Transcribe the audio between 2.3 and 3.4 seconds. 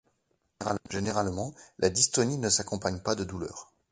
ne s’accompagne pas de